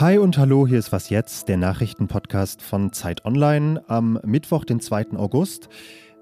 Hi 0.00 0.16
und 0.16 0.38
hallo, 0.38 0.64
hier 0.64 0.78
ist 0.78 0.92
Was 0.92 1.10
jetzt, 1.10 1.48
der 1.48 1.56
Nachrichtenpodcast 1.56 2.62
von 2.62 2.92
Zeit 2.92 3.24
Online 3.24 3.82
am 3.88 4.20
Mittwoch, 4.24 4.64
den 4.64 4.78
2. 4.78 5.16
August. 5.16 5.68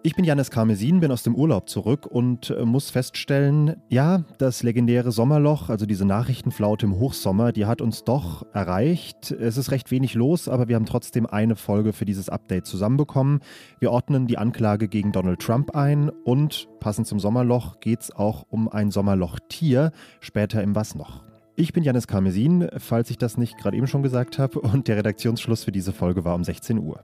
Ich 0.03 0.15
bin 0.15 0.25
Janis 0.25 0.51
Karmesin, 0.51 1.01
bin 1.01 1.13
aus 1.13 1.25
dem 1.25 1.35
Urlaub 1.35 1.69
zurück 1.69 2.07
und 2.07 2.49
äh, 2.49 2.65
muss 2.65 2.89
feststellen, 2.89 3.77
ja, 3.91 4.25
das 4.39 4.63
legendäre 4.63 5.13
Sommerloch, 5.13 5.69
also 5.69 5.85
diese 5.85 6.07
Nachrichtenflaute 6.07 6.87
im 6.87 6.99
Hochsommer, 6.99 7.53
die 7.53 7.67
hat 7.67 7.83
uns 7.83 8.03
doch 8.03 8.47
erreicht. 8.55 9.31
Es 9.31 9.59
ist 9.59 9.71
recht 9.71 9.91
wenig 9.91 10.15
los, 10.15 10.49
aber 10.49 10.69
wir 10.69 10.77
haben 10.77 10.87
trotzdem 10.87 11.27
eine 11.27 11.55
Folge 11.55 11.93
für 11.93 12.07
dieses 12.07 12.31
Update 12.31 12.65
zusammenbekommen. 12.65 13.41
Wir 13.79 13.91
ordnen 13.93 14.27
die 14.27 14.39
Anklage 14.39 14.89
gegen 14.89 15.13
Donald 15.13 15.41
Trump 15.41 15.77
ein 15.77 16.09
und 16.09 16.67
passend 16.81 17.09
zum 17.09 17.21
Sommerloch 17.21 17.81
geht 17.81 18.01
es 18.01 18.11
auch 18.11 18.47
um 18.49 18.71
ein 18.71 18.91
Sommerlochtier, 18.91 19.93
später 20.21 20.63
im 20.63 20.75
Was 20.75 20.95
noch. 20.95 21.27
Ich 21.59 21.73
bin 21.73 21.83
Janis 21.83 22.07
Karmesin, 22.07 22.69
falls 22.77 23.09
ich 23.09 23.17
das 23.17 23.39
nicht 23.39 23.57
gerade 23.57 23.79
eben 23.79 23.87
schon 23.87 24.03
gesagt 24.03 24.39
habe, 24.39 24.61
und 24.61 24.89
der 24.89 24.99
Redaktionsschluss 24.99 25.65
für 25.65 25.73
diese 25.73 25.95
Folge 25.95 26.23
war 26.23 26.35
um 26.35 26.45
16 26.45 26.79
Uhr. 26.79 27.03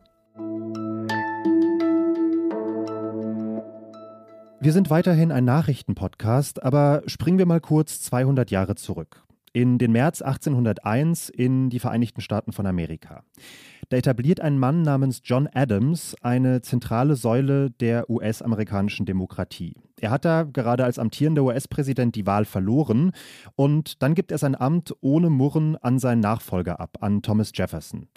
Wir 4.60 4.72
sind 4.74 4.90
weiterhin 4.90 5.32
ein 5.32 5.46
Nachrichtenpodcast, 5.46 6.62
aber 6.62 7.02
springen 7.06 7.38
wir 7.38 7.46
mal 7.46 7.62
kurz 7.62 8.02
200 8.02 8.50
Jahre 8.50 8.74
zurück. 8.74 9.24
In 9.54 9.78
den 9.78 9.90
März 9.90 10.20
1801 10.20 11.30
in 11.30 11.70
die 11.70 11.78
Vereinigten 11.78 12.20
Staaten 12.20 12.52
von 12.52 12.66
Amerika. 12.66 13.24
Da 13.92 13.98
etabliert 13.98 14.40
ein 14.40 14.58
Mann 14.58 14.80
namens 14.80 15.20
John 15.22 15.50
Adams 15.52 16.16
eine 16.22 16.62
zentrale 16.62 17.14
Säule 17.14 17.68
der 17.72 18.08
US-amerikanischen 18.08 19.04
Demokratie. 19.04 19.74
Er 20.00 20.10
hat 20.10 20.24
da 20.24 20.44
gerade 20.44 20.86
als 20.86 20.98
amtierender 20.98 21.42
US-Präsident 21.42 22.16
die 22.16 22.26
Wahl 22.26 22.46
verloren 22.46 23.12
und 23.54 24.02
dann 24.02 24.14
gibt 24.14 24.32
er 24.32 24.38
sein 24.38 24.58
Amt 24.58 24.94
ohne 25.02 25.28
Murren 25.28 25.76
an 25.76 25.98
seinen 25.98 26.20
Nachfolger 26.20 26.80
ab, 26.80 26.96
an 27.02 27.20
Thomas 27.20 27.52
Jefferson. 27.54 28.08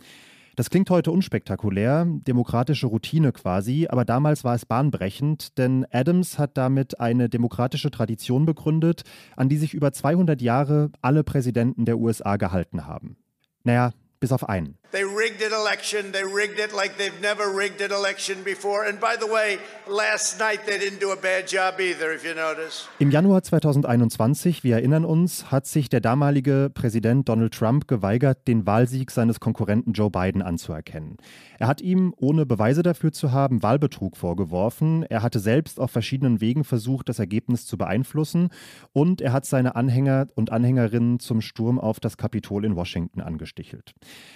Das 0.56 0.70
klingt 0.70 0.90
heute 0.90 1.12
unspektakulär, 1.12 2.06
demokratische 2.08 2.88
Routine 2.88 3.34
quasi, 3.34 3.88
aber 3.90 4.06
damals 4.06 4.46
war 4.46 4.56
es 4.56 4.66
bahnbrechend, 4.66 5.58
denn 5.58 5.86
Adams 5.92 6.40
hat 6.40 6.56
damit 6.56 7.02
eine 7.02 7.28
demokratische 7.28 7.92
Tradition 7.92 8.46
begründet, 8.46 9.04
an 9.36 9.50
die 9.50 9.58
sich 9.58 9.74
über 9.74 9.92
200 9.92 10.42
Jahre 10.42 10.90
alle 11.02 11.26
Präsidenten 11.26 11.84
der 11.84 12.00
USA 12.00 12.38
gehalten 12.38 12.88
haben. 12.88 13.18
Naja, 13.66 13.92
bis 14.22 14.32
auf 14.32 14.48
einen. 14.48 14.78
They 14.92 15.04
rigged 15.04 15.42
an 15.42 15.52
election. 15.52 16.14
They 16.14 16.24
rigged 16.24 16.60
it 16.60 16.72
like 16.74 16.98
they've 16.98 17.20
never 17.22 17.50
rigged 17.54 17.82
an 17.82 17.92
election 17.92 18.44
before. 18.46 18.88
And 18.88 19.00
by 19.00 19.16
the 19.20 19.30
way, 19.30 19.58
last 19.88 20.40
night 20.40 20.66
they 20.66 20.78
didn't 20.78 21.02
do 21.02 21.12
a 21.12 21.18
bad 21.18 21.48
job 21.52 21.80
either, 21.80 22.14
if 22.14 22.24
you 22.24 22.34
notice. 22.34 22.88
Im 23.00 23.12
Januar 23.12 23.44
2021, 23.44 24.64
wir 24.64 24.76
erinnern 24.76 25.04
uns, 25.04 25.52
hat 25.52 25.66
sich 25.66 25.90
der 25.90 26.00
damalige 26.00 26.72
Präsident 26.74 27.28
Donald 27.28 27.54
Trump 27.54 27.88
geweigert, 27.88 28.48
den 28.48 28.66
Wahlsieg 28.66 29.12
seines 29.12 29.40
Konkurrenten 29.40 29.92
Joe 29.92 30.10
Biden 30.10 30.42
anzuerkennen. 30.42 31.18
Er 31.60 31.68
hat 31.68 31.82
ihm, 31.82 32.14
ohne 32.18 32.46
Beweise 32.46 32.84
dafür 32.84 33.12
zu 33.12 33.32
haben, 33.32 33.64
Wahlbetrug 33.64 34.16
vorgeworfen. 34.16 35.04
Er 35.04 35.24
hatte 35.24 35.40
selbst 35.40 35.80
auf 35.80 35.92
verschiedenen 35.92 36.42
Wegen 36.42 36.64
versucht, 36.64 37.10
das 37.10 37.20
Ergebnis 37.20 37.66
zu 37.66 37.78
beeinflussen. 37.78 38.50
Und 38.94 39.22
er 39.22 39.34
hat 39.34 39.46
seine 39.46 39.76
Anhänger 39.76 40.28
und 40.36 40.52
Anhängerinnen 40.52 41.20
zum 41.20 41.42
Sturm 41.42 41.80
auf 41.80 42.00
das 42.00 42.18
Kapitol 42.18 42.66
in 42.66 42.76
Washington 42.76 43.22
angestichelt. 43.22 43.94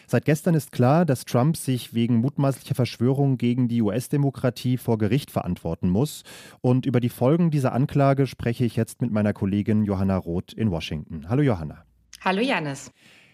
Seit 0.07 0.25
gestern 0.25 0.38
Gestern 0.39 0.55
ist 0.55 0.71
klar, 0.71 1.03
dass 1.05 1.25
Trump 1.25 1.57
sich 1.57 1.93
wegen 1.93 2.21
mutmaßlicher 2.21 2.73
Verschwörung 2.73 3.37
gegen 3.37 3.67
die 3.67 3.81
US-Demokratie 3.81 4.77
vor 4.77 4.97
Gericht 4.97 5.31
verantworten 5.31 5.89
muss. 5.89 6.23
Und 6.61 6.85
über 6.85 7.01
die 7.01 7.09
Folgen 7.09 7.51
dieser 7.51 7.73
Anklage 7.73 8.25
spreche 8.25 8.63
ich 8.63 8.77
jetzt 8.77 9.01
mit 9.01 9.11
meiner 9.11 9.33
Kollegin 9.33 9.83
Johanna 9.83 10.15
Roth 10.15 10.53
in 10.53 10.71
Washington. 10.71 11.27
Hallo 11.27 11.41
Johanna. 11.41 11.83
Hallo 12.21 12.39
Janis. 12.39 12.89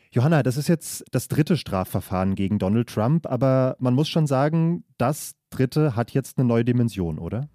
Johanna, 0.10 0.42
das 0.42 0.58
ist 0.58 0.68
jetzt 0.68 1.06
das 1.12 1.28
dritte 1.28 1.58
Strafverfahren 1.58 2.34
gegen 2.34 2.58
Donald 2.58 2.90
Trump, 2.90 3.28
aber 3.28 3.76
man 3.78 3.94
muss 3.94 4.10
schon 4.10 4.26
sagen, 4.26 4.84
das 4.98 5.36
dritte 5.52 5.96
hat 5.96 6.10
jetzt 6.10 6.40
eine 6.40 6.48
neue 6.48 6.66
Dimension, 6.66 7.20
oder? 7.20 7.50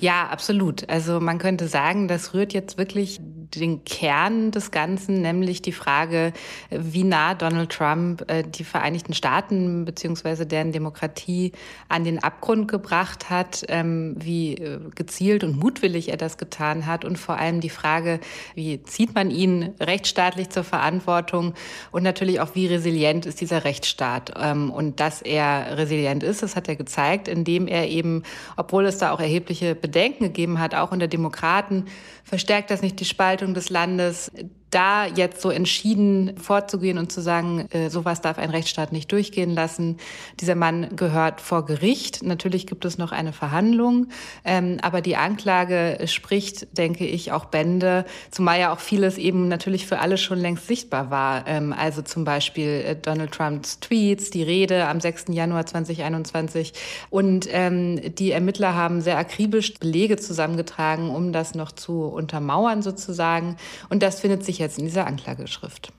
Ja, 0.00 0.26
absolut. 0.26 0.88
Also 0.88 1.20
man 1.20 1.38
könnte 1.38 1.68
sagen, 1.68 2.08
das 2.08 2.34
rührt 2.34 2.52
jetzt 2.52 2.78
wirklich 2.78 3.20
den 3.54 3.84
Kern 3.84 4.50
des 4.50 4.70
Ganzen, 4.70 5.22
nämlich 5.22 5.62
die 5.62 5.72
Frage, 5.72 6.32
wie 6.70 7.04
nah 7.04 7.34
Donald 7.34 7.70
Trump 7.70 8.30
äh, 8.30 8.42
die 8.42 8.64
Vereinigten 8.64 9.14
Staaten 9.14 9.84
beziehungsweise 9.84 10.46
deren 10.46 10.72
Demokratie 10.72 11.52
an 11.88 12.04
den 12.04 12.22
Abgrund 12.22 12.68
gebracht 12.68 13.30
hat, 13.30 13.64
ähm, 13.68 14.14
wie 14.18 14.54
äh, 14.54 14.78
gezielt 14.94 15.44
und 15.44 15.58
mutwillig 15.58 16.10
er 16.10 16.16
das 16.16 16.38
getan 16.38 16.86
hat 16.86 17.04
und 17.04 17.16
vor 17.16 17.36
allem 17.38 17.60
die 17.60 17.70
Frage, 17.70 18.20
wie 18.54 18.82
zieht 18.82 19.14
man 19.14 19.30
ihn 19.30 19.74
rechtsstaatlich 19.80 20.50
zur 20.50 20.64
Verantwortung 20.64 21.54
und 21.90 22.02
natürlich 22.02 22.40
auch, 22.40 22.54
wie 22.54 22.66
resilient 22.66 23.26
ist 23.26 23.40
dieser 23.40 23.64
Rechtsstaat. 23.64 24.32
Ähm, 24.38 24.70
und 24.70 25.00
dass 25.00 25.22
er 25.22 25.78
resilient 25.78 26.22
ist, 26.22 26.42
das 26.42 26.56
hat 26.56 26.68
er 26.68 26.76
gezeigt, 26.76 27.28
indem 27.28 27.66
er 27.66 27.88
eben, 27.88 28.22
obwohl 28.56 28.86
es 28.86 28.98
da 28.98 29.12
auch 29.12 29.20
erhebliche 29.20 29.74
Bedenken 29.74 30.24
gegeben 30.24 30.58
hat, 30.58 30.74
auch 30.74 30.92
unter 30.92 31.08
Demokraten, 31.08 31.86
verstärkt 32.24 32.70
das 32.70 32.82
nicht 32.82 33.00
die 33.00 33.04
Spaltung 33.04 33.37
des 33.46 33.70
Landes 33.70 34.30
da 34.70 35.06
jetzt 35.06 35.40
so 35.40 35.50
entschieden 35.50 36.36
vorzugehen 36.36 36.98
und 36.98 37.10
zu 37.10 37.20
sagen, 37.20 37.66
äh, 37.70 37.88
sowas 37.88 38.20
darf 38.20 38.38
ein 38.38 38.50
Rechtsstaat 38.50 38.92
nicht 38.92 39.10
durchgehen 39.10 39.54
lassen. 39.54 39.96
Dieser 40.40 40.54
Mann 40.54 40.94
gehört 40.94 41.40
vor 41.40 41.64
Gericht. 41.64 42.22
Natürlich 42.22 42.66
gibt 42.66 42.84
es 42.84 42.98
noch 42.98 43.12
eine 43.12 43.32
Verhandlung, 43.32 44.08
ähm, 44.44 44.78
aber 44.82 45.00
die 45.00 45.16
Anklage 45.16 45.98
spricht, 46.06 46.76
denke 46.76 47.06
ich, 47.06 47.32
auch 47.32 47.46
Bände, 47.46 48.04
zumal 48.30 48.60
ja 48.60 48.72
auch 48.72 48.80
vieles 48.80 49.16
eben 49.16 49.48
natürlich 49.48 49.86
für 49.86 50.00
alle 50.00 50.18
schon 50.18 50.38
längst 50.38 50.66
sichtbar 50.66 51.10
war. 51.10 51.46
Ähm, 51.46 51.72
also 51.72 52.02
zum 52.02 52.24
Beispiel 52.24 52.84
äh, 52.86 52.96
Donald 52.96 53.32
Trumps 53.32 53.80
Tweets, 53.80 54.30
die 54.30 54.42
Rede 54.42 54.86
am 54.86 55.00
6. 55.00 55.26
Januar 55.30 55.66
2021 55.66 56.72
und 57.10 57.48
ähm, 57.50 58.14
die 58.14 58.32
Ermittler 58.32 58.74
haben 58.74 59.00
sehr 59.00 59.18
akribisch 59.18 59.74
Belege 59.74 60.16
zusammengetragen, 60.16 61.10
um 61.10 61.32
das 61.32 61.54
noch 61.54 61.72
zu 61.72 62.02
untermauern 62.04 62.82
sozusagen. 62.82 63.56
Und 63.88 64.02
das 64.02 64.20
findet 64.20 64.44
sich 64.44 64.57
jetzt 64.58 64.78
in 64.78 64.84
dieser 64.84 65.06
Anklageschrift. 65.06 65.92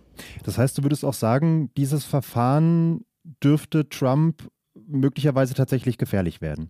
Das 0.43 0.57
heißt, 0.57 0.77
du 0.77 0.83
würdest 0.83 1.05
auch 1.05 1.13
sagen, 1.13 1.71
dieses 1.77 2.05
Verfahren 2.05 3.05
dürfte 3.43 3.87
Trump 3.89 4.49
möglicherweise 4.87 5.53
tatsächlich 5.53 5.97
gefährlich 5.97 6.41
werden. 6.41 6.69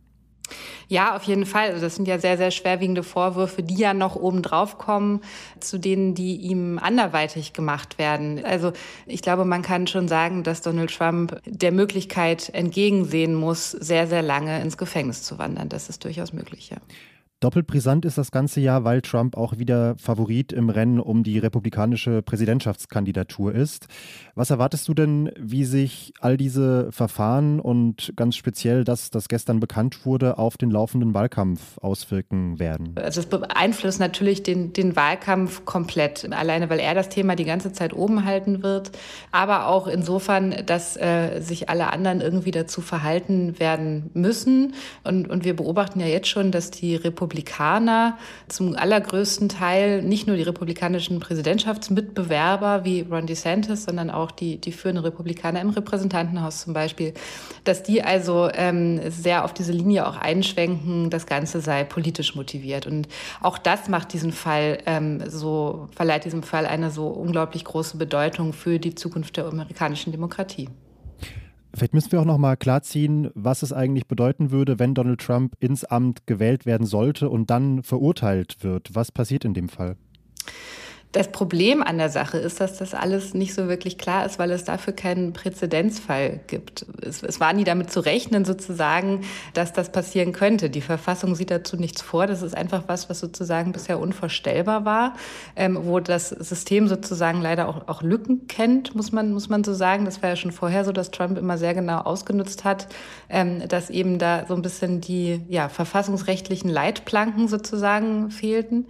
Ja, 0.87 1.15
auf 1.15 1.23
jeden 1.23 1.45
Fall. 1.45 1.69
Also 1.69 1.81
das 1.81 1.95
sind 1.95 2.07
ja 2.07 2.17
sehr, 2.17 2.37
sehr 2.37 2.51
schwerwiegende 2.51 3.03
Vorwürfe, 3.03 3.61
die 3.61 3.75
ja 3.75 3.93
noch 3.93 4.15
obendrauf 4.15 4.77
kommen, 4.77 5.21
zu 5.59 5.77
denen, 5.77 6.15
die 6.15 6.37
ihm 6.37 6.79
anderweitig 6.79 7.53
gemacht 7.53 7.99
werden. 7.99 8.43
Also 8.43 8.73
ich 9.05 9.21
glaube, 9.21 9.45
man 9.45 9.61
kann 9.61 9.87
schon 9.87 10.07
sagen, 10.07 10.43
dass 10.43 10.61
Donald 10.61 10.95
Trump 10.95 11.39
der 11.45 11.71
Möglichkeit 11.71 12.49
entgegensehen 12.49 13.35
muss, 13.35 13.71
sehr, 13.71 14.07
sehr 14.07 14.23
lange 14.23 14.59
ins 14.61 14.77
Gefängnis 14.77 15.23
zu 15.23 15.37
wandern. 15.37 15.69
Das 15.69 15.89
ist 15.89 16.03
durchaus 16.03 16.33
möglich, 16.33 16.69
ja. 16.71 16.77
Doppelt 17.39 17.67
brisant 17.67 18.03
ist 18.03 18.17
das 18.17 18.31
ganze 18.31 18.59
Jahr, 18.59 18.83
weil 18.83 19.01
Trump 19.01 19.37
auch 19.37 19.57
wieder 19.57 19.95
Favorit 19.97 20.51
im 20.51 20.69
Rennen 20.69 20.99
um 20.99 21.23
die 21.23 21.39
republikanische 21.39 22.21
Präsidentschaftskandidatur 22.21 23.55
ist. 23.55 23.87
Was 24.35 24.49
erwartest 24.49 24.89
du 24.89 24.93
denn, 24.93 25.31
wie 25.39 25.63
sich 25.63 26.11
all 26.19 26.35
diese 26.35 26.91
Verfahren 26.91 27.61
und 27.61 28.11
ganz 28.17 28.35
speziell 28.35 28.83
das, 28.83 29.09
das 29.09 29.29
gestern 29.29 29.61
bekannt 29.61 30.05
wurde, 30.05 30.37
auf 30.37 30.57
den 30.57 30.69
laufenden 30.69 31.13
Wahlkampf 31.13 31.77
auswirken 31.77 32.59
werden? 32.59 32.95
Also 33.01 33.21
es 33.21 33.27
beeinflusst 33.27 34.01
natürlich 34.01 34.43
den, 34.43 34.73
den 34.73 34.97
Wahlkampf 34.97 35.63
komplett, 35.63 36.29
alleine 36.33 36.69
weil 36.69 36.81
er 36.81 36.93
das 36.93 37.07
Thema 37.07 37.37
die 37.37 37.45
ganze 37.45 37.71
Zeit 37.71 37.93
oben 37.93 38.25
halten 38.25 38.63
wird, 38.63 38.91
aber 39.31 39.67
auch 39.67 39.87
insofern, 39.87 40.65
dass 40.65 40.97
äh, 40.97 41.39
sich 41.39 41.69
alle 41.69 41.93
anderen 41.93 42.19
irgendwie 42.19 42.51
dazu 42.51 42.81
verhalten 42.81 43.59
werden 43.59 44.09
müssen. 44.13 44.73
Und, 45.05 45.29
und 45.29 45.45
wir 45.45 45.55
beobachten 45.55 46.01
ja 46.01 46.07
jetzt 46.07 46.27
schon, 46.27 46.51
dass 46.51 46.69
die 46.69 46.97
Republikaner 46.97 47.28
Republikaner 47.29 48.17
zum 48.47 48.75
allergrößten 48.75 49.49
Teil 49.49 50.01
nicht 50.01 50.25
nur 50.25 50.35
die 50.35 50.41
republikanischen 50.41 51.19
Präsidentschaftsmitbewerber 51.19 52.83
wie 52.85 53.01
Ron 53.01 53.27
DeSantis, 53.27 53.83
sondern 53.83 54.09
auch 54.09 54.31
die, 54.31 54.57
die 54.57 54.71
führenden 54.71 55.05
Republikaner 55.05 55.61
im 55.61 55.69
Repräsentantenhaus 55.69 56.61
zum 56.61 56.73
Beispiel, 56.73 57.13
dass 57.65 57.83
die 57.83 58.01
also 58.01 58.49
ähm, 58.51 58.99
sehr 59.11 59.45
auf 59.45 59.53
diese 59.53 59.71
Linie 59.71 60.07
auch 60.07 60.17
einschwenken, 60.17 61.11
das 61.11 61.27
Ganze 61.27 61.61
sei 61.61 61.83
politisch 61.83 62.35
motiviert. 62.35 62.87
Und 62.87 63.07
auch 63.41 63.59
das 63.59 63.89
macht 63.89 64.13
diesen 64.13 64.31
Fall 64.31 64.79
ähm, 64.87 65.21
so, 65.29 65.87
verleiht 65.95 66.25
diesem 66.25 66.41
Fall 66.41 66.65
eine 66.65 66.89
so 66.89 67.07
unglaublich 67.07 67.63
große 67.63 67.97
Bedeutung 67.97 68.53
für 68.53 68.79
die 68.79 68.95
Zukunft 68.95 69.37
der 69.37 69.45
amerikanischen 69.45 70.11
Demokratie. 70.11 70.67
Vielleicht 71.73 71.93
müssen 71.93 72.11
wir 72.11 72.21
auch 72.21 72.25
noch 72.25 72.37
mal 72.37 72.57
klarziehen, 72.57 73.29
was 73.35 73.61
es 73.61 73.73
eigentlich 73.73 74.07
bedeuten 74.07 74.51
würde, 74.51 74.79
wenn 74.79 74.95
Donald 74.95 75.21
Trump 75.21 75.55
ins 75.59 75.85
Amt 75.85 76.25
gewählt 76.25 76.65
werden 76.65 76.87
sollte 76.87 77.29
und 77.29 77.49
dann 77.49 77.83
verurteilt 77.83 78.63
wird. 78.63 78.95
Was 78.95 79.11
passiert 79.11 79.45
in 79.45 79.53
dem 79.53 79.69
Fall? 79.69 79.95
Das 81.11 81.31
Problem 81.31 81.81
an 81.81 81.97
der 81.97 82.09
Sache 82.09 82.37
ist, 82.37 82.61
dass 82.61 82.77
das 82.77 82.93
alles 82.93 83.33
nicht 83.33 83.55
so 83.55 83.67
wirklich 83.67 83.97
klar 83.97 84.27
ist, 84.27 84.37
weil 84.37 84.51
es 84.51 84.63
dafür 84.63 84.93
keinen 84.93 85.33
Präzedenzfall 85.33 86.39
gibt. 86.45 86.85
Es, 87.01 87.23
es, 87.23 87.39
war 87.39 87.51
nie 87.53 87.63
damit 87.63 87.91
zu 87.91 87.99
rechnen, 88.01 88.45
sozusagen, 88.45 89.21
dass 89.55 89.73
das 89.73 89.91
passieren 89.91 90.33
könnte. 90.33 90.69
Die 90.69 90.81
Verfassung 90.81 91.33
sieht 91.33 91.49
dazu 91.49 91.77
nichts 91.77 92.03
vor. 92.03 92.27
Das 92.27 92.43
ist 92.43 92.55
einfach 92.55 92.83
was, 92.85 93.09
was 93.09 93.19
sozusagen 93.19 93.71
bisher 93.71 93.99
unvorstellbar 93.99 94.85
war, 94.85 95.15
ähm, 95.55 95.79
wo 95.81 95.99
das 95.99 96.29
System 96.29 96.87
sozusagen 96.87 97.41
leider 97.41 97.69
auch, 97.69 97.87
auch 97.87 98.03
Lücken 98.03 98.45
kennt, 98.45 98.93
muss 98.93 99.11
man, 99.11 99.33
muss 99.33 99.49
man 99.49 99.63
so 99.63 99.73
sagen. 99.73 100.05
Das 100.05 100.21
war 100.21 100.29
ja 100.29 100.35
schon 100.35 100.51
vorher 100.51 100.85
so, 100.85 100.91
dass 100.91 101.09
Trump 101.09 101.39
immer 101.39 101.57
sehr 101.57 101.73
genau 101.73 102.01
ausgenutzt 102.01 102.65
hat, 102.65 102.87
ähm, 103.29 103.67
dass 103.67 103.89
eben 103.89 104.19
da 104.19 104.45
so 104.47 104.53
ein 104.53 104.61
bisschen 104.61 105.01
die 105.01 105.41
ja, 105.49 105.69
verfassungsrechtlichen 105.69 106.69
Leitplanken 106.69 107.47
sozusagen 107.47 108.29
fehlten. 108.29 108.85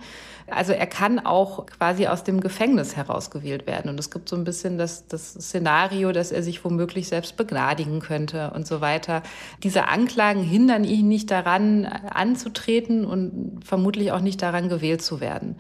Also 0.51 0.73
er 0.73 0.87
kann 0.87 1.19
auch 1.19 1.65
quasi 1.67 2.07
aus 2.11 2.23
dem 2.23 2.41
Gefängnis 2.41 2.95
herausgewählt 2.95 3.67
werden. 3.67 3.89
Und 3.89 3.99
es 3.99 4.11
gibt 4.11 4.29
so 4.29 4.35
ein 4.35 4.43
bisschen 4.43 4.77
das, 4.77 5.07
das 5.07 5.33
Szenario, 5.33 6.11
dass 6.11 6.31
er 6.31 6.43
sich 6.43 6.63
womöglich 6.63 7.07
selbst 7.07 7.37
begnadigen 7.37 7.99
könnte 7.99 8.51
und 8.55 8.67
so 8.67 8.81
weiter. 8.81 9.23
Diese 9.63 9.87
Anklagen 9.87 10.43
hindern 10.43 10.83
ihn 10.83 11.07
nicht 11.07 11.31
daran, 11.31 11.85
anzutreten 11.85 13.05
und 13.05 13.61
vermutlich 13.63 14.11
auch 14.11 14.21
nicht 14.21 14.41
daran, 14.41 14.69
gewählt 14.69 15.01
zu 15.01 15.19
werden. 15.19 15.55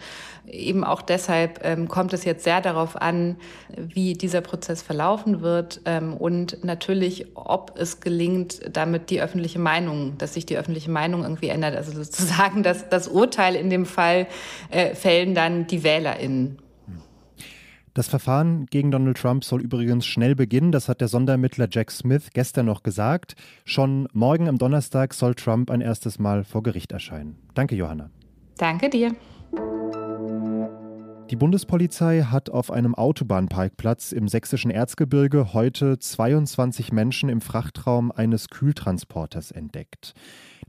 Eben 0.51 0.83
auch 0.83 1.01
deshalb 1.01 1.59
ähm, 1.63 1.87
kommt 1.87 2.13
es 2.13 2.25
jetzt 2.25 2.43
sehr 2.43 2.61
darauf 2.61 2.99
an, 2.99 3.35
wie 3.77 4.13
dieser 4.13 4.41
Prozess 4.41 4.81
verlaufen 4.81 5.41
wird 5.41 5.81
ähm, 5.85 6.13
und 6.13 6.63
natürlich, 6.63 7.27
ob 7.35 7.73
es 7.77 7.99
gelingt, 7.99 8.61
damit 8.71 9.09
die 9.09 9.21
öffentliche 9.21 9.59
Meinung, 9.59 10.17
dass 10.17 10.33
sich 10.33 10.45
die 10.45 10.57
öffentliche 10.57 10.89
Meinung 10.89 11.23
irgendwie 11.23 11.49
ändert. 11.49 11.75
Also 11.75 11.91
sozusagen, 11.91 12.63
dass 12.63 12.89
das 12.89 13.07
Urteil 13.07 13.55
in 13.55 13.69
dem 13.69 13.85
Fall 13.85 14.27
äh, 14.71 14.95
fällen 14.95 15.35
dann 15.35 15.67
die 15.67 15.83
WählerInnen. 15.83 16.38
Das 17.99 18.07
Verfahren 18.07 18.65
gegen 18.67 18.91
Donald 18.91 19.17
Trump 19.17 19.43
soll 19.43 19.61
übrigens 19.61 20.05
schnell 20.05 20.33
beginnen. 20.33 20.71
Das 20.71 20.87
hat 20.87 21.01
der 21.01 21.09
Sonderermittler 21.09 21.67
Jack 21.69 21.91
Smith 21.91 22.29
gestern 22.33 22.67
noch 22.67 22.81
gesagt. 22.81 23.35
Schon 23.65 24.07
morgen 24.13 24.47
am 24.47 24.57
Donnerstag 24.57 25.13
soll 25.13 25.35
Trump 25.35 25.69
ein 25.69 25.81
erstes 25.81 26.17
Mal 26.17 26.45
vor 26.45 26.63
Gericht 26.63 26.93
erscheinen. 26.93 27.35
Danke, 27.55 27.75
Johanna. 27.75 28.09
Danke 28.55 28.89
dir. 28.89 29.11
Die 31.29 31.35
Bundespolizei 31.35 32.23
hat 32.23 32.49
auf 32.49 32.71
einem 32.71 32.95
Autobahnparkplatz 32.95 34.13
im 34.13 34.27
sächsischen 34.27 34.71
Erzgebirge 34.71 35.53
heute 35.53 35.99
22 35.99 36.91
Menschen 36.91 37.29
im 37.29 37.39
Frachtraum 37.39 38.11
eines 38.11 38.49
Kühltransporters 38.49 39.51
entdeckt. 39.51 40.15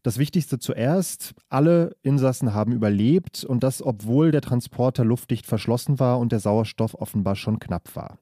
Das 0.03 0.19
Wichtigste 0.19 0.59
zuerst, 0.59 1.35
alle 1.49 1.97
Insassen 2.03 2.53
haben 2.53 2.73
überlebt 2.73 3.43
und 3.43 3.63
das, 3.63 3.83
obwohl 3.83 4.33
der 4.33 4.43
Transporter 4.43 5.03
luftdicht 5.03 5.47
verschlossen 5.47 5.99
war 5.99 6.19
und 6.19 6.31
der 6.31 6.41
Sauerstoff 6.41 6.95
offenbar 6.95 7.37
schon 7.37 7.59
knapp 7.59 7.97
war. 7.97 8.19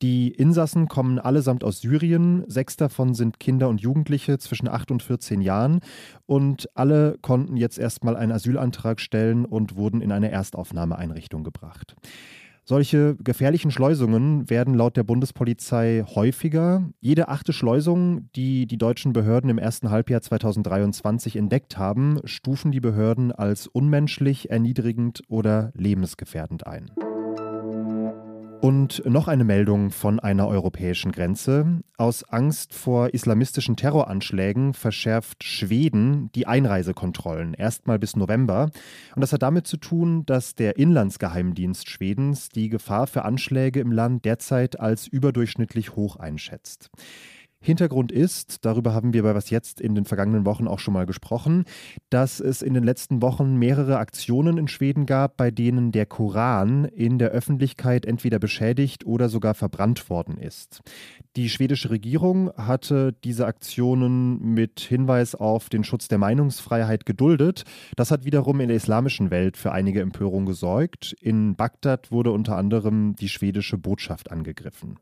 Die 0.00 0.28
Insassen 0.28 0.86
kommen 0.86 1.18
allesamt 1.18 1.64
aus 1.64 1.80
Syrien. 1.80 2.44
Sechs 2.46 2.76
davon 2.76 3.14
sind 3.14 3.40
Kinder 3.40 3.68
und 3.68 3.80
Jugendliche 3.80 4.38
zwischen 4.38 4.68
8 4.68 4.92
und 4.92 5.02
14 5.02 5.40
Jahren. 5.40 5.80
Und 6.24 6.68
alle 6.74 7.18
konnten 7.20 7.56
jetzt 7.56 7.78
erstmal 7.78 8.16
einen 8.16 8.30
Asylantrag 8.32 9.00
stellen 9.00 9.44
und 9.44 9.74
wurden 9.74 10.00
in 10.00 10.12
eine 10.12 10.30
Erstaufnahmeeinrichtung 10.30 11.42
gebracht. 11.42 11.96
Solche 12.68 13.16
gefährlichen 13.16 13.70
Schleusungen 13.70 14.50
werden 14.50 14.74
laut 14.74 14.98
der 14.98 15.02
Bundespolizei 15.02 16.04
häufiger. 16.06 16.90
Jede 17.00 17.28
achte 17.28 17.54
Schleusung, 17.54 18.30
die 18.36 18.66
die 18.66 18.76
deutschen 18.76 19.14
Behörden 19.14 19.48
im 19.48 19.56
ersten 19.56 19.90
Halbjahr 19.90 20.20
2023 20.20 21.36
entdeckt 21.36 21.78
haben, 21.78 22.20
stufen 22.24 22.70
die 22.70 22.80
Behörden 22.80 23.32
als 23.32 23.68
unmenschlich, 23.68 24.50
erniedrigend 24.50 25.22
oder 25.28 25.72
lebensgefährdend 25.74 26.66
ein. 26.66 26.90
Und 28.60 29.04
noch 29.06 29.28
eine 29.28 29.44
Meldung 29.44 29.90
von 29.90 30.18
einer 30.18 30.48
europäischen 30.48 31.12
Grenze. 31.12 31.80
Aus 31.96 32.24
Angst 32.24 32.74
vor 32.74 33.14
islamistischen 33.14 33.76
Terroranschlägen 33.76 34.74
verschärft 34.74 35.44
Schweden 35.44 36.30
die 36.34 36.46
Einreisekontrollen 36.48 37.54
erstmal 37.54 38.00
bis 38.00 38.16
November. 38.16 38.70
Und 39.14 39.20
das 39.20 39.32
hat 39.32 39.42
damit 39.42 39.68
zu 39.68 39.76
tun, 39.76 40.26
dass 40.26 40.56
der 40.56 40.76
Inlandsgeheimdienst 40.76 41.88
Schwedens 41.88 42.48
die 42.48 42.68
Gefahr 42.68 43.06
für 43.06 43.24
Anschläge 43.24 43.78
im 43.78 43.92
Land 43.92 44.24
derzeit 44.24 44.80
als 44.80 45.06
überdurchschnittlich 45.06 45.94
hoch 45.94 46.16
einschätzt. 46.16 46.90
Hintergrund 47.60 48.12
ist, 48.12 48.64
darüber 48.64 48.94
haben 48.94 49.12
wir 49.12 49.24
bei 49.24 49.34
Was 49.34 49.50
Jetzt 49.50 49.80
in 49.80 49.96
den 49.96 50.04
vergangenen 50.04 50.46
Wochen 50.46 50.68
auch 50.68 50.78
schon 50.78 50.94
mal 50.94 51.06
gesprochen, 51.06 51.64
dass 52.08 52.38
es 52.38 52.62
in 52.62 52.72
den 52.72 52.84
letzten 52.84 53.20
Wochen 53.20 53.56
mehrere 53.56 53.98
Aktionen 53.98 54.58
in 54.58 54.68
Schweden 54.68 55.06
gab, 55.06 55.36
bei 55.36 55.50
denen 55.50 55.90
der 55.90 56.06
Koran 56.06 56.84
in 56.84 57.18
der 57.18 57.30
Öffentlichkeit 57.30 58.06
entweder 58.06 58.38
beschädigt 58.38 59.06
oder 59.06 59.28
sogar 59.28 59.54
verbrannt 59.54 60.08
worden 60.08 60.38
ist. 60.38 60.82
Die 61.34 61.48
schwedische 61.50 61.90
Regierung 61.90 62.52
hatte 62.56 63.12
diese 63.24 63.46
Aktionen 63.46 64.54
mit 64.54 64.78
Hinweis 64.78 65.34
auf 65.34 65.68
den 65.68 65.82
Schutz 65.82 66.06
der 66.06 66.18
Meinungsfreiheit 66.18 67.06
geduldet. 67.06 67.64
Das 67.96 68.12
hat 68.12 68.24
wiederum 68.24 68.60
in 68.60 68.68
der 68.68 68.76
islamischen 68.76 69.32
Welt 69.32 69.56
für 69.56 69.72
einige 69.72 70.00
Empörung 70.00 70.46
gesorgt. 70.46 71.16
In 71.20 71.56
Bagdad 71.56 72.12
wurde 72.12 72.30
unter 72.30 72.56
anderem 72.56 73.16
die 73.16 73.28
schwedische 73.28 73.78
Botschaft 73.78 74.30
angegriffen. 74.30 75.00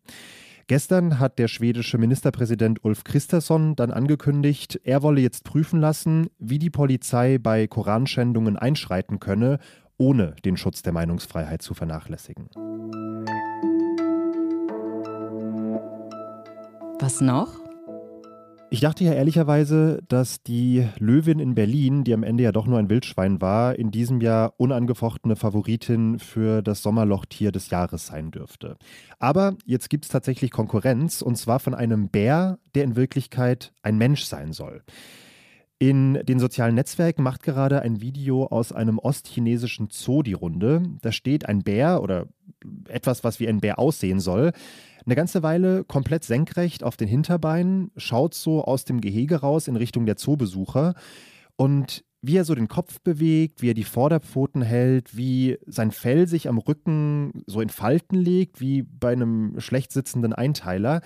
Gestern 0.69 1.21
hat 1.21 1.39
der 1.39 1.47
schwedische 1.47 1.97
Ministerpräsident 1.97 2.85
Ulf 2.85 3.05
Kristersson 3.05 3.77
dann 3.77 3.93
angekündigt, 3.93 4.81
er 4.83 5.03
wolle 5.05 5.21
jetzt 5.21 5.45
prüfen 5.45 5.81
lassen, 5.81 6.29
wie 6.41 6.59
die 6.59 6.71
Polizei 6.71 7.39
bei 7.39 7.69
Koranschändungen 7.69 8.57
einschreiten 8.57 9.21
könne, 9.21 9.61
ohne 9.97 10.35
den 10.45 10.57
Schutz 10.57 10.83
der 10.83 10.93
Meinungsfreiheit 10.93 11.63
zu 11.63 11.75
vernachlässigen. 11.75 12.49
Was 16.99 17.21
noch? 17.21 17.66
Ich 18.69 18.81
dachte 18.81 19.05
ja 19.05 19.13
ehrlicherweise, 19.13 20.03
dass 20.09 20.43
die 20.43 20.89
Löwin 20.99 21.39
in 21.39 21.55
Berlin, 21.55 22.03
die 22.03 22.13
am 22.13 22.25
Ende 22.25 22.43
ja 22.43 22.51
doch 22.51 22.67
nur 22.67 22.81
ein 22.81 22.91
Wildschwein 22.91 23.41
war, 23.41 23.79
in 23.79 23.93
diesem 23.93 24.21
Jahr 24.21 24.55
unangefochtene 24.57 25.37
Favoritin 25.37 26.19
für 26.19 26.63
das 26.63 26.83
Sommerlochtier 26.83 27.53
des 27.53 27.71
Jahres 27.71 28.09
sein 28.09 28.33
dürfte. 28.33 28.77
Aber 29.21 29.55
jetzt 29.67 29.89
gibt 29.89 30.05
es 30.05 30.11
tatsächlich 30.11 30.51
Konkurrenz 30.51 31.23
und 31.23 31.37
zwar 31.37 31.61
von 31.61 31.75
einem 31.75 32.09
Bär, 32.09 32.59
der 32.75 32.83
in 32.83 32.97
Wirklichkeit 32.97 33.73
ein 33.83 33.99
Mensch 33.99 34.25
sein 34.25 34.53
soll. 34.53 34.83
In 35.79 36.15
den 36.25 36.39
sozialen 36.39 36.75
Netzwerken 36.75 37.23
macht 37.23 37.43
gerade 37.43 37.83
ein 37.83 38.01
Video 38.01 38.47
aus 38.47 38.73
einem 38.73 38.99
ostchinesischen 38.99 39.89
Zoo 39.93 40.23
die 40.23 40.33
Runde. 40.33 40.83
Da 41.03 41.13
steht 41.13 41.47
ein 41.47 41.63
Bär 41.63 42.03
oder 42.03 42.27
etwas, 42.89 43.25
was 43.25 43.41
wie 43.41 43.49
ein 43.49 43.61
Bär 43.61 43.79
aussehen 43.79 44.21
soll, 44.21 44.53
eine 45.05 45.15
ganze 45.15 45.43
Weile 45.43 45.85
komplett 45.85 46.25
senkrecht 46.25 46.83
auf 46.83 46.97
den 46.97 47.09
Hinterbeinen, 47.09 47.93
schaut 47.97 48.35
so 48.35 48.65
aus 48.65 48.85
dem 48.85 49.01
Gehege 49.01 49.37
raus 49.37 49.69
in 49.69 49.77
Richtung 49.77 50.05
der 50.05 50.17
Zoobesucher 50.17 50.95
und 51.57 52.05
wie 52.23 52.37
er 52.37 52.45
so 52.45 52.55
den 52.55 52.69
Kopf 52.69 53.01
bewegt, 53.01 53.63
wie 53.63 53.71
er 53.71 53.75
die 53.75 53.85
Vorderpfoten 53.85 54.63
hält, 54.63 55.17
wie 55.17 55.59
sein 55.67 55.93
Fell 55.93 56.27
sich 56.27 56.49
am 56.49 56.59
Rücken 56.59 57.45
so 57.47 57.61
in 57.61 57.69
Falten 57.69 58.17
legt, 58.17 58.61
wie 58.61 58.83
bei 58.83 59.13
einem 59.13 59.61
schlecht 59.61 59.93
sitzenden 59.93 60.33
Einteiler. 60.33 61.03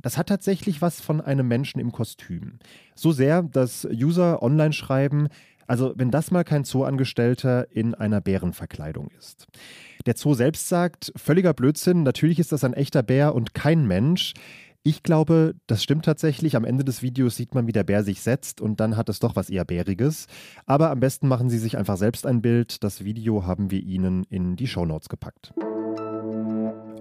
Das 0.00 0.16
hat 0.16 0.28
tatsächlich 0.28 0.80
was 0.80 1.00
von 1.00 1.20
einem 1.20 1.46
Menschen 1.46 1.78
im 1.78 1.92
Kostüm. 1.92 2.58
So 2.94 3.12
sehr, 3.12 3.42
dass 3.42 3.84
User 3.84 4.42
online 4.42 4.72
schreiben, 4.72 5.28
also 5.66 5.92
wenn 5.96 6.10
das 6.10 6.30
mal 6.30 6.44
kein 6.44 6.64
Zooangestellter 6.64 7.70
in 7.70 7.94
einer 7.94 8.20
Bärenverkleidung 8.20 9.10
ist. 9.18 9.46
Der 10.06 10.16
Zoo 10.16 10.34
selbst 10.34 10.68
sagt, 10.68 11.12
völliger 11.16 11.54
Blödsinn, 11.54 12.02
natürlich 12.02 12.38
ist 12.38 12.52
das 12.52 12.64
ein 12.64 12.74
echter 12.74 13.02
Bär 13.02 13.34
und 13.34 13.54
kein 13.54 13.86
Mensch. 13.86 14.34
Ich 14.82 15.04
glaube, 15.04 15.54
das 15.68 15.82
stimmt 15.82 16.04
tatsächlich. 16.04 16.56
Am 16.56 16.64
Ende 16.64 16.84
des 16.84 17.02
Videos 17.02 17.36
sieht 17.36 17.54
man, 17.54 17.68
wie 17.68 17.72
der 17.72 17.84
Bär 17.84 18.02
sich 18.02 18.20
setzt 18.20 18.60
und 18.60 18.80
dann 18.80 18.96
hat 18.96 19.08
es 19.08 19.20
doch 19.20 19.36
was 19.36 19.48
eher 19.48 19.64
Bäriges. 19.64 20.26
Aber 20.66 20.90
am 20.90 20.98
besten 20.98 21.28
machen 21.28 21.50
Sie 21.50 21.58
sich 21.58 21.76
einfach 21.78 21.96
selbst 21.96 22.26
ein 22.26 22.42
Bild. 22.42 22.82
Das 22.82 23.04
Video 23.04 23.46
haben 23.46 23.70
wir 23.70 23.80
Ihnen 23.80 24.24
in 24.28 24.56
die 24.56 24.66
Shownotes 24.66 25.08
gepackt. 25.08 25.52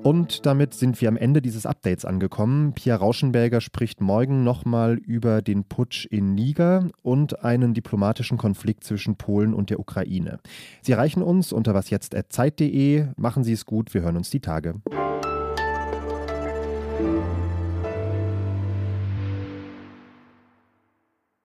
Und 0.03 0.48
damit 0.48 0.74
sind 0.74 1.00
wir 1.00 1.10
am 1.10 1.17
Ende 1.17 1.43
dieses 1.43 1.67
Updates 1.67 2.05
angekommen. 2.05 2.74
Pia 2.74 2.96
Rauschenberger 2.96 3.62
spricht 3.62 4.01
morgen 4.01 4.43
nochmal 4.43 4.96
über 4.98 5.43
den 5.43 5.63
Putsch 5.63 6.08
in 6.08 6.34
Niger 6.34 6.89
und 7.03 7.43
einen 7.43 7.75
diplomatischen 7.75 8.38
Konflikt 8.38 8.84
zwischen 8.84 9.15
Polen 9.15 9.53
und 9.53 9.70
der 9.70 9.79
Ukraine. 9.79 10.39
Sie 10.81 10.93
erreichen 10.93 11.22
uns 11.22 11.53
unter 11.53 11.75
wasjetzt.zeit.de. 11.75 13.10
Machen 13.15 13.43
Sie 13.43 13.53
es 13.53 13.67
gut, 13.67 13.93
wir 13.93 14.01
hören 14.01 14.17
uns 14.17 14.31
die 14.31 14.39
Tage. 14.39 14.81